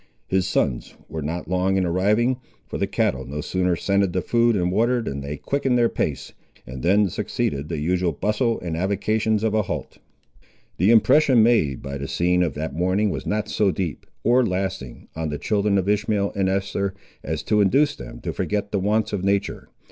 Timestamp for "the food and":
4.13-4.71